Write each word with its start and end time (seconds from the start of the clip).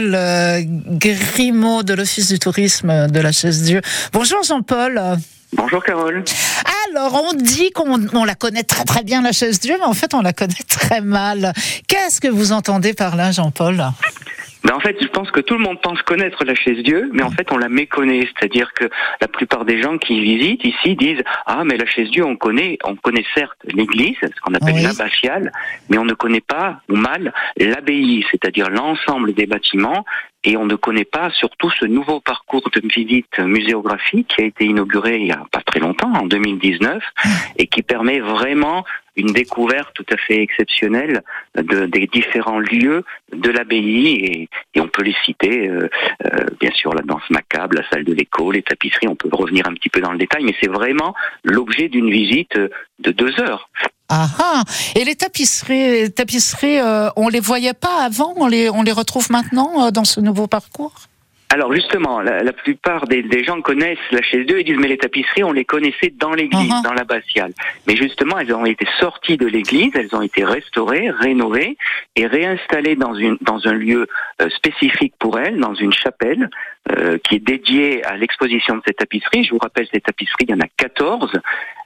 Le 0.00 0.62
Grimaud 0.96 1.82
de 1.82 1.92
l'Office 1.92 2.28
du 2.28 2.38
tourisme 2.38 3.08
de 3.08 3.18
la 3.18 3.32
Chaise-Dieu. 3.32 3.80
Bonjour 4.12 4.44
Jean-Paul. 4.44 5.02
Bonjour 5.52 5.82
Carole. 5.82 6.22
Alors, 6.88 7.20
on 7.24 7.32
dit 7.32 7.72
qu'on 7.72 8.24
la 8.24 8.36
connaît 8.36 8.62
très 8.62 8.84
très 8.84 9.02
bien 9.02 9.22
la 9.22 9.32
Chaise-Dieu, 9.32 9.74
mais 9.76 9.86
en 9.86 9.94
fait, 9.94 10.14
on 10.14 10.22
la 10.22 10.32
connaît 10.32 10.54
très 10.68 11.00
mal. 11.00 11.52
Qu'est-ce 11.88 12.20
que 12.20 12.28
vous 12.28 12.52
entendez 12.52 12.94
par 12.94 13.16
là, 13.16 13.32
Jean-Paul? 13.32 13.90
Ben 14.68 14.74
en 14.74 14.80
fait, 14.80 14.98
je 15.00 15.08
pense 15.08 15.30
que 15.30 15.40
tout 15.40 15.54
le 15.54 15.60
monde 15.60 15.80
pense 15.80 16.02
connaître 16.02 16.44
la 16.44 16.54
chaise 16.54 16.82
Dieu, 16.82 17.08
mais 17.14 17.22
en 17.22 17.30
fait, 17.30 17.50
on 17.50 17.56
la 17.56 17.70
méconnaît. 17.70 18.28
C'est-à-dire 18.36 18.74
que 18.74 18.84
la 19.18 19.26
plupart 19.26 19.64
des 19.64 19.80
gens 19.80 19.96
qui 19.96 20.20
visitent 20.20 20.62
ici 20.62 20.94
disent 20.94 21.22
ah 21.46 21.64
mais 21.64 21.78
la 21.78 21.86
chaise 21.86 22.10
Dieu, 22.10 22.22
on 22.22 22.36
connaît, 22.36 22.76
on 22.84 22.94
connaît 22.94 23.24
certes 23.34 23.56
l'église, 23.64 24.18
ce 24.20 24.40
qu'on 24.42 24.52
appelle 24.52 24.82
l'abbatiale, 24.82 25.52
mais 25.88 25.96
on 25.96 26.04
ne 26.04 26.12
connaît 26.12 26.42
pas 26.42 26.82
ou 26.90 26.96
mal 26.96 27.32
l'abbaye, 27.56 28.26
c'est-à-dire 28.30 28.68
l'ensemble 28.68 29.32
des 29.32 29.46
bâtiments 29.46 30.04
et 30.44 30.56
on 30.56 30.66
ne 30.66 30.76
connaît 30.76 31.04
pas 31.04 31.30
surtout 31.30 31.70
ce 31.70 31.84
nouveau 31.84 32.20
parcours 32.20 32.70
de 32.70 32.80
visite 32.88 33.38
muséographique 33.38 34.34
qui 34.34 34.42
a 34.42 34.44
été 34.44 34.64
inauguré 34.64 35.16
il 35.16 35.26
y 35.26 35.32
a 35.32 35.44
pas 35.50 35.62
très 35.62 35.80
longtemps, 35.80 36.12
en 36.12 36.26
2019, 36.26 37.02
et 37.56 37.66
qui 37.66 37.82
permet 37.82 38.20
vraiment 38.20 38.84
une 39.16 39.32
découverte 39.32 39.92
tout 39.94 40.06
à 40.12 40.16
fait 40.16 40.40
exceptionnelle 40.40 41.22
de, 41.56 41.86
des 41.86 42.06
différents 42.06 42.60
lieux 42.60 43.04
de 43.32 43.50
l'abbaye 43.50 44.06
et, 44.08 44.48
et, 44.74 44.80
on 44.80 44.86
peut 44.86 45.02
les 45.02 45.16
citer, 45.24 45.68
euh, 45.68 45.90
euh, 46.24 46.46
bien 46.60 46.70
sûr 46.70 46.94
la 46.94 47.02
danse 47.02 47.28
macabre, 47.30 47.74
la 47.74 47.88
salle 47.90 48.04
de 48.04 48.12
l'écho, 48.12 48.52
les 48.52 48.62
tapisseries, 48.62 49.08
on 49.08 49.16
peut 49.16 49.28
revenir 49.32 49.66
un 49.66 49.74
petit 49.74 49.88
peu 49.88 50.00
dans 50.00 50.12
le 50.12 50.18
détail, 50.18 50.44
mais 50.44 50.54
c'est 50.60 50.70
vraiment 50.70 51.14
l'objet 51.42 51.88
d'une 51.88 52.10
visite 52.10 52.56
de 52.56 53.10
deux 53.10 53.40
heures. 53.40 53.68
Ah, 54.08 54.26
ah 54.38 54.62
Et 54.96 55.04
les 55.04 55.16
tapisseries, 55.16 55.90
les 55.90 56.10
tapisseries 56.10 56.80
euh, 56.80 57.10
on 57.16 57.28
les 57.28 57.40
voyait 57.40 57.74
pas 57.74 58.04
avant, 58.04 58.32
on 58.36 58.46
les, 58.46 58.70
on 58.70 58.82
les 58.82 58.92
retrouve 58.92 59.30
maintenant 59.30 59.86
euh, 59.86 59.90
dans 59.90 60.04
ce 60.04 60.20
nouveau 60.20 60.46
parcours? 60.46 60.94
Alors 61.50 61.72
justement, 61.72 62.20
la, 62.20 62.52
plupart 62.52 63.06
des, 63.06 63.42
gens 63.42 63.62
connaissent 63.62 63.98
la 64.10 64.20
chaise 64.20 64.46
2 64.46 64.58
et 64.58 64.64
disent 64.64 64.76
mais 64.78 64.88
les 64.88 64.98
tapisseries, 64.98 65.44
on 65.44 65.52
les 65.52 65.64
connaissait 65.64 66.12
dans 66.14 66.34
l'église, 66.34 66.70
uh-huh. 66.70 66.84
dans 66.84 66.92
l'abbatiale. 66.92 67.52
Mais 67.86 67.96
justement, 67.96 68.38
elles 68.38 68.52
ont 68.54 68.66
été 68.66 68.86
sorties 69.00 69.38
de 69.38 69.46
l'église, 69.46 69.92
elles 69.94 70.14
ont 70.14 70.20
été 70.20 70.44
restaurées, 70.44 71.10
rénovées 71.10 71.78
et 72.16 72.26
réinstallées 72.26 72.96
dans, 72.96 73.14
une, 73.14 73.38
dans 73.40 73.66
un 73.66 73.72
lieu 73.72 74.06
euh, 74.42 74.50
spécifique 74.50 75.14
pour 75.18 75.38
elles, 75.38 75.58
dans 75.58 75.74
une 75.74 75.92
chapelle 75.92 76.48
qui 77.24 77.34
est 77.34 77.44
dédiée 77.44 78.02
à 78.06 78.16
l'exposition 78.16 78.76
de 78.76 78.82
ces 78.86 78.94
tapisseries. 78.94 79.44
Je 79.44 79.50
vous 79.50 79.58
rappelle, 79.58 79.86
ces 79.92 80.00
tapisseries, 80.00 80.46
il 80.48 80.50
y 80.50 80.54
en 80.54 80.60
a 80.60 80.68
14. 80.78 81.30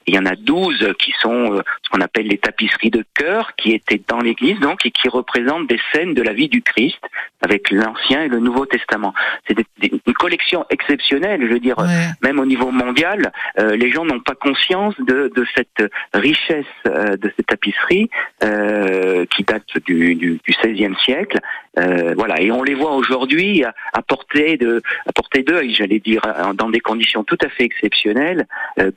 Il 0.07 0.15
y 0.15 0.19
en 0.19 0.27
a 0.27 0.37
12 0.37 0.95
qui 0.99 1.13
sont 1.21 1.61
qu'on 1.93 2.01
appelle 2.01 2.27
les 2.27 2.39
tapisseries 2.39 2.91
de 2.91 3.05
cœur, 3.15 3.55
qui 3.57 3.73
étaient 3.73 4.01
dans 4.09 4.21
l'Église 4.21 4.59
donc 4.61 4.87
et 4.87 4.91
qui 4.91 5.09
représentent 5.09 5.67
des 5.67 5.81
scènes 5.93 6.15
de 6.15 6.23
la 6.23 6.33
vie 6.33 6.49
du 6.49 6.63
Christ 6.63 7.01
avec 7.43 7.71
l'Ancien 7.71 8.23
et 8.23 8.29
le 8.29 8.39
Nouveau 8.39 8.67
Testament. 8.67 9.13
C'est 9.47 9.57
une 9.83 10.15
collection 10.15 10.65
exceptionnelle, 10.71 11.43
je 11.43 11.53
veux 11.53 11.61
dire, 11.61 11.77
même 12.23 12.39
au 12.39 12.47
niveau 12.47 12.71
mondial, 12.71 13.33
euh, 13.59 13.77
les 13.77 13.91
gens 13.91 14.05
n'ont 14.05 14.21
pas 14.21 14.35
conscience 14.35 14.95
de, 14.99 15.31
de, 15.35 15.45
cette 15.55 15.91
richesse 16.15 16.65
euh, 16.87 17.17
de 17.17 17.33
ces 17.37 17.43
tapisseries 17.43 18.09
euh, 18.45 19.27
qui 19.35 19.43
date 19.43 19.67
du, 19.85 20.15
du, 20.15 20.41
du 20.45 20.53
XVIe 20.53 20.95
siècle. 21.05 21.39
voilà, 22.17 22.41
et 22.41 22.51
on 22.53 22.63
les 22.63 22.75
voit 22.75 22.95
aujourd'hui 22.95 23.65
à, 23.65 23.75
à, 23.93 24.03
portée 24.03 24.57
de, 24.57 24.83
à 25.07 25.13
portée 25.13 25.43
d'œil, 25.43 25.75
j'allais 25.75 25.99
dire, 25.99 26.23
dans 26.55 26.71
des 26.71 26.81
conditions 26.81 27.25
tout 27.25 27.39
à 27.43 27.49
fait 27.49 27.65
exceptionnelles, 27.65 28.47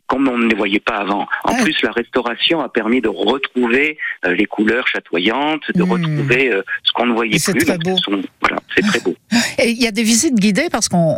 comme 0.08 0.28
on 0.28 0.38
ne 0.38 0.48
les 0.48 0.56
voyait 0.56 0.80
pas 0.80 0.98
avant. 0.98 1.28
En 1.44 1.56
plus, 1.64 1.82
la 1.82 1.92
restauration 1.92 2.62
a 2.62 2.70
permis 2.70 2.85
de 2.94 3.10
retrouver 3.10 3.98
euh, 4.26 4.34
les 4.34 4.46
couleurs 4.46 4.88
chatoyantes, 4.88 5.64
de 5.74 5.84
hmm. 5.84 5.92
retrouver 5.92 6.52
euh, 6.52 6.64
ce 6.84 6.92
qu'on 6.94 7.08
ne 7.08 7.14
voyait 7.14 7.40
plus. 7.40 7.66
Très 7.66 7.78
beau. 7.78 7.96
voilà, 8.42 8.58
c'est 8.76 8.82
très 8.82 9.00
beau. 9.00 9.16
Et 9.60 9.70
il 9.70 9.82
y 9.82 9.88
a 9.88 9.92
des 9.92 10.04
visites 10.04 10.36
guidées 10.36 10.70
parce 10.72 10.90
qu'on 10.90 11.16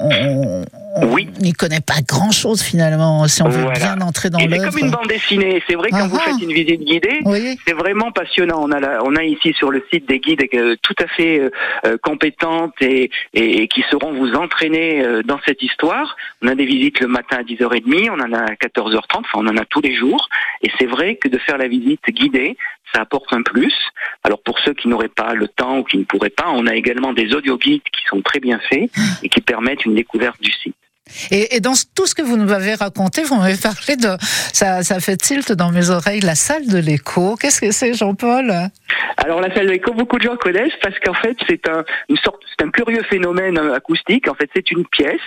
oui. 1.03 1.30
n'y 1.40 1.53
connaît 1.53 1.81
pas 1.81 2.02
grand-chose 2.08 2.62
finalement 2.62 3.28
si 3.28 3.42
on 3.42 3.50
veut 3.50 3.72
bien 3.72 4.00
entrer 4.02 4.30
dans 4.30 4.40
l'œuvre. 4.40 4.56
C'est 4.56 4.70
comme 4.70 4.80
une 4.80 4.92
bande 4.92 5.08
dessinée. 5.08 5.64
C'est 5.67 5.76
vrai 5.76 5.90
quand 5.90 6.08
vous 6.08 6.19
faites 6.19 6.41
une 6.41 6.53
visite 6.53 6.81
guidée, 6.81 7.22
c'est 7.66 7.74
vraiment 7.74 8.12
passionnant. 8.12 8.59
On 8.62 8.72
a, 8.72 9.03
on 9.03 9.16
a 9.16 9.24
ici 9.24 9.53
sur 9.53 9.72
le 9.72 9.84
site 9.91 10.08
des 10.08 10.19
guides 10.19 10.44
euh, 10.53 10.75
tout 10.81 10.96
à 11.00 11.08
fait 11.08 11.41
compétentes 12.03 12.74
et, 12.81 13.09
et, 13.34 13.68
qui 13.68 13.84
sauront 13.90 14.13
vous 14.13 14.34
entraîner 14.34 15.03
dans 15.25 15.40
cette 15.46 15.62
histoire. 15.62 16.16
On 16.41 16.47
a 16.47 16.56
des 16.56 16.66
visites 16.66 17.00
le 17.00 17.08
matin 17.08 17.38
à 17.38 17.44
10h30, 17.44 18.09
on 18.09 18.19
en 18.19 18.34
a 18.34 18.40
à 18.40 18.53
14h30, 18.53 19.02
enfin 19.19 19.35
on 19.35 19.47
en 19.47 19.58
a 19.58 19.66
tous 19.66 19.81
les 19.81 19.96
jours. 19.96 20.29
Et 20.62 20.72
c'est 20.79 20.85
vrai 20.85 21.16
que 21.16 21.28
de 21.28 21.38
faire 21.38 21.58
la 21.58 21.68
visite 21.68 22.02
guidée, 22.09 22.58
ça 22.94 23.02
apporte 23.02 23.31
un 23.31 23.41
plus. 23.41 23.74
Alors 24.24 24.41
pour 24.41 24.59
ceux 24.59 24.74
qui 24.74 24.88
n'auraient 24.88 25.08
pas 25.08 25.34
le 25.34 25.47
temps 25.47 25.79
ou 25.79 25.84
qui 25.84 25.97
ne 25.97 26.03
pourraient 26.03 26.29
pas, 26.29 26.50
on 26.50 26.68
a 26.68 26.75
également 26.75 27.14
des 27.14 27.34
audio 27.34 27.58
guides 27.58 27.84
qui 27.84 28.06
sont 28.08 28.22
très 28.22 28.40
bien 28.40 28.59
faits 28.69 28.90
et 29.24 29.29
qui 29.29 29.41
permettent 29.41 29.85
une 29.85 29.96
découverte 29.96 30.41
du 30.41 30.52
site. 30.52 30.75
Et, 31.31 31.59
dans 31.59 31.73
tout 31.95 32.05
ce 32.05 32.16
que 32.16 32.22
vous 32.22 32.38
nous 32.38 32.51
avez 32.51 32.75
raconté, 32.75 33.23
vous 33.23 33.35
m'avez 33.35 33.57
parlé 33.57 33.95
de, 33.95 34.16
ça, 34.53 34.83
ça 34.83 35.00
fait 35.00 35.17
tilt 35.17 35.51
dans 35.51 35.72
mes 35.72 35.89
oreilles, 35.89 36.22
la 36.22 36.35
salle 36.35 36.67
de 36.67 36.78
l'écho. 36.78 37.35
Qu'est-ce 37.35 37.61
que 37.61 37.72
c'est, 37.72 37.94
Jean-Paul? 37.94 38.53
Alors 39.17 39.41
la 39.41 39.53
salle 39.53 39.66
de 39.66 39.72
l'écho, 39.72 39.94
beaucoup 39.94 40.17
de 40.17 40.23
gens 40.23 40.38
connaissent 40.38 40.78
parce 40.81 40.97
qu'en 41.00 41.13
fait 41.13 41.35
c'est 41.47 41.67
un, 41.67 41.83
une 42.09 42.17
sorte, 42.17 42.41
c'est 42.57 42.66
un 42.66 42.69
curieux 42.69 43.03
phénomène 43.09 43.57
acoustique. 43.57 44.28
En 44.28 44.35
fait, 44.35 44.50
c'est 44.53 44.72
une 44.72 44.85
pièce 44.85 45.22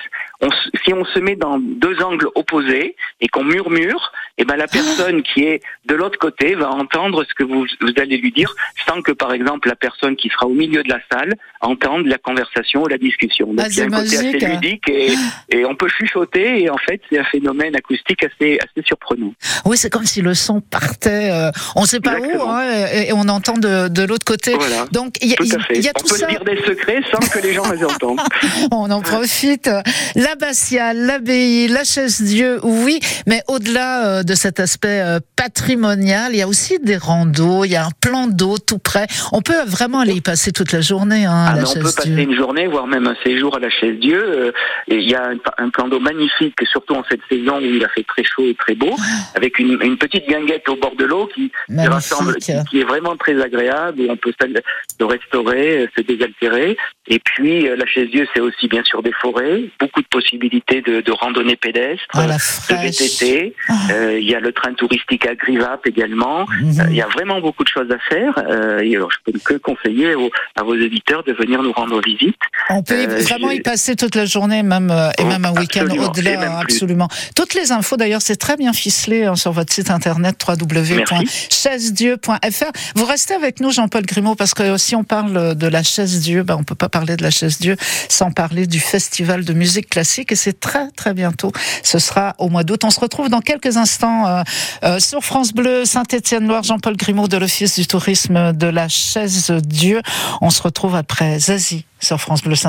si 0.84 0.94
on 0.94 1.04
se 1.04 1.18
met 1.18 1.36
dans 1.36 1.58
deux 1.58 2.02
angles 2.02 2.28
opposés 2.34 2.96
et 3.20 3.28
qu'on 3.28 3.44
murmure, 3.44 4.12
et 4.38 4.42
eh 4.42 4.44
ben 4.44 4.56
la 4.56 4.64
ah. 4.64 4.72
personne 4.72 5.22
qui 5.22 5.44
est 5.44 5.60
de 5.84 5.94
l'autre 5.94 6.18
côté 6.18 6.54
va 6.54 6.70
entendre 6.70 7.24
ce 7.24 7.34
que 7.34 7.44
vous, 7.44 7.66
vous, 7.80 7.92
allez 7.98 8.16
lui 8.16 8.32
dire 8.32 8.54
sans 8.86 9.02
que 9.02 9.12
par 9.12 9.34
exemple 9.34 9.68
la 9.68 9.76
personne 9.76 10.16
qui 10.16 10.30
sera 10.30 10.46
au 10.46 10.54
milieu 10.54 10.82
de 10.82 10.88
la 10.88 11.00
salle 11.12 11.34
entende 11.60 12.06
la 12.06 12.16
conversation 12.16 12.82
ou 12.84 12.88
la 12.88 12.96
discussion. 12.96 13.48
Donc 13.48 13.60
ah, 13.60 13.68
il 13.68 13.76
y 13.76 13.80
a 13.82 13.84
un 13.84 13.90
côté 13.90 14.16
assez 14.16 14.38
ludique 14.38 14.88
et, 14.88 15.12
et, 15.50 15.66
on 15.66 15.74
peut 15.80 15.88
chuchoter 15.88 16.62
et 16.62 16.70
en 16.70 16.76
fait 16.76 17.00
c'est 17.10 17.18
un 17.18 17.24
phénomène 17.24 17.74
acoustique 17.74 18.22
assez 18.24 18.58
assez 18.60 18.86
surprenant. 18.86 19.32
Oui, 19.64 19.76
c'est 19.76 19.90
comme 19.90 20.04
si 20.04 20.20
le 20.20 20.34
son 20.34 20.60
partait, 20.60 21.30
euh, 21.30 21.50
on 21.74 21.82
ne 21.82 21.86
sait 21.86 22.00
pas 22.00 22.18
où, 22.18 22.42
hein, 22.42 22.62
et, 22.92 23.12
on 23.12 23.28
entend 23.28 23.54
de, 23.54 23.88
de 23.88 24.02
l'autre 24.02 24.26
côté. 24.26 24.54
Voilà. 24.54 24.84
Donc 24.92 25.14
il 25.22 25.30
y 25.30 25.32
a, 25.32 25.36
tout, 25.36 25.44
y 25.46 25.88
a 25.88 25.92
on 25.98 26.08
peut 26.08 26.26
dire 26.28 26.44
des 26.44 26.62
secrets 26.66 27.00
sans 27.10 27.18
que 27.18 27.38
les 27.40 27.54
gens 27.54 27.70
les 27.72 27.84
entendent. 27.84 28.20
on 28.72 28.90
en 28.90 29.00
profite 29.00 29.70
l'abbatiale, 30.14 30.98
l'abbaye, 31.06 31.68
la 31.68 31.84
chaise-dieu, 31.84 32.60
oui, 32.62 33.00
mais 33.26 33.42
au-delà 33.48 34.06
euh, 34.06 34.22
de 34.22 34.34
cet 34.34 34.60
aspect 34.60 35.00
euh, 35.00 35.20
patrimonial, 35.36 36.32
il 36.32 36.38
y 36.38 36.42
a 36.42 36.48
aussi 36.48 36.78
des 36.78 36.96
randos, 36.96 37.64
il 37.64 37.72
y 37.72 37.76
a 37.76 37.84
un 37.84 37.90
plan 38.00 38.26
d'eau 38.26 38.58
tout 38.58 38.78
près. 38.78 39.06
On 39.32 39.42
peut 39.42 39.62
vraiment 39.66 40.00
aller 40.00 40.14
y 40.14 40.20
passer 40.20 40.52
toute 40.52 40.72
la 40.72 40.80
journée. 40.80 41.24
Hein, 41.24 41.46
à 41.46 41.56
la 41.56 41.62
ah, 41.62 41.64
on 41.68 41.74
peut 41.74 41.82
passer 41.82 42.10
une 42.10 42.34
journée, 42.34 42.66
voire 42.66 42.86
même 42.86 43.06
un 43.06 43.16
séjour 43.24 43.56
à 43.56 43.60
la 43.60 43.70
chaise-dieu. 43.70 44.22
Euh, 44.22 44.52
et 44.88 44.96
il 44.96 45.10
y 45.10 45.14
a 45.14 45.30
un, 45.58 45.59
plan 45.68 45.88
d'eau 45.88 46.00
magnifique, 46.00 46.54
surtout 46.64 46.94
en 46.94 47.04
cette 47.08 47.20
saison 47.28 47.58
où 47.58 47.64
il 47.64 47.84
a 47.84 47.88
fait 47.88 48.04
très 48.04 48.24
chaud 48.24 48.46
et 48.46 48.54
très 48.54 48.74
beau, 48.74 48.94
avec 49.34 49.58
une, 49.58 49.98
petite 49.98 50.26
guinguette 50.26 50.66
au 50.68 50.76
bord 50.76 50.96
de 50.96 51.04
l'eau 51.04 51.28
qui, 51.34 51.52
rassemble, 51.68 52.36
qui, 52.36 52.80
est 52.80 52.84
vraiment 52.84 53.16
très 53.16 53.40
agréable, 53.42 54.00
où 54.00 54.10
on 54.10 54.16
peut 54.16 54.32
se 54.40 55.04
restaurer, 55.04 55.88
se 55.96 56.02
désaltérer. 56.02 56.76
Et 57.08 57.18
puis 57.18 57.68
la 57.76 57.86
chaise-dieu, 57.86 58.26
c'est 58.34 58.40
aussi 58.40 58.68
bien 58.68 58.84
sûr 58.84 59.02
des 59.02 59.12
forêts, 59.12 59.64
beaucoup 59.78 60.00
de 60.00 60.06
possibilités 60.06 60.80
de, 60.80 61.00
de 61.00 61.12
randonnée 61.12 61.56
pédestre, 61.56 62.04
ah, 62.14 62.26
de 62.26 62.86
VTT. 62.86 63.54
Ah. 63.68 63.74
Euh, 63.92 64.18
il 64.18 64.28
y 64.28 64.34
a 64.34 64.40
le 64.40 64.52
train 64.52 64.72
touristique 64.74 65.26
à 65.26 65.34
Grivap 65.34 65.86
également. 65.86 66.46
Mhm. 66.46 66.80
Euh, 66.80 66.84
il 66.90 66.96
y 66.96 67.02
a 67.02 67.08
vraiment 67.08 67.40
beaucoup 67.40 67.64
de 67.64 67.68
choses 67.68 67.90
à 67.90 67.98
faire. 67.98 68.34
Euh, 68.38 68.80
et 68.80 68.96
alors, 68.96 69.10
je 69.10 69.32
peux 69.32 69.38
que 69.38 69.54
conseiller 69.54 70.14
à 70.56 70.62
vos 70.62 70.74
éditeurs 70.74 71.24
de 71.24 71.32
venir 71.32 71.62
nous 71.62 71.72
rendre 71.72 72.00
visite. 72.00 72.38
On 72.68 72.82
peut 72.82 73.06
vraiment 73.06 73.50
y 73.50 73.60
passer 73.60 73.96
toute 73.96 74.14
la 74.14 74.24
journée, 74.24 74.62
même 74.62 74.92
et 75.18 75.24
même 75.24 75.44
un 75.50 75.60
week-end 75.60 75.86
au-delà, 75.86 76.58
absolument. 76.58 77.08
Toutes 77.34 77.54
les 77.54 77.72
infos, 77.72 77.96
d'ailleurs, 77.96 78.22
c'est 78.22 78.36
très 78.36 78.56
bien 78.56 78.72
ficelé 78.72 79.24
hein, 79.24 79.34
sur 79.36 79.52
votre 79.52 79.72
site 79.72 79.90
internet 79.90 80.44
www.chaise-dieu.fr. 80.46 82.72
Vous 82.94 83.04
restez 83.04 83.34
avec 83.34 83.60
nous, 83.60 83.70
Jean-Paul 83.70 84.06
Grimaud, 84.06 84.34
parce 84.34 84.54
que 84.54 84.76
si 84.76 84.96
on 84.96 85.04
parle 85.04 85.54
de 85.54 85.66
la 85.66 85.82
chaise 85.82 86.20
Dieu, 86.20 86.42
ben, 86.42 86.56
on 86.58 86.64
peut 86.64 86.74
pas 86.74 86.88
parler 86.88 87.16
de 87.16 87.22
la 87.22 87.30
chaise 87.30 87.58
Dieu 87.58 87.76
sans 88.08 88.30
parler 88.30 88.66
du 88.66 88.80
festival 88.80 89.44
de 89.44 89.52
musique 89.52 89.88
classique 89.88 90.32
et 90.32 90.36
c'est 90.36 90.58
très 90.58 90.90
très 90.90 91.14
bientôt. 91.14 91.52
Ce 91.82 91.98
sera 91.98 92.34
au 92.38 92.48
mois 92.48 92.64
d'août. 92.64 92.82
On 92.84 92.90
se 92.90 93.00
retrouve 93.00 93.28
dans 93.28 93.40
quelques 93.40 93.76
instants 93.76 94.26
euh, 94.26 94.42
euh, 94.84 94.98
sur 94.98 95.22
France 95.22 95.52
Bleu, 95.52 95.84
Saint-Étienne-Loire, 95.84 96.62
Jean-Paul 96.62 96.96
Grimaud 96.96 97.28
de 97.28 97.36
l'Office 97.36 97.78
du 97.78 97.86
tourisme 97.86 98.52
de 98.52 98.66
la 98.66 98.88
Chaise 98.88 99.52
Dieu. 99.64 100.02
On 100.40 100.50
se 100.50 100.62
retrouve 100.62 100.94
après 100.94 101.38
Zazie 101.38 101.84
sur 102.00 102.20
France 102.20 102.42
Bleu 102.42 102.54
Saint 102.54 102.68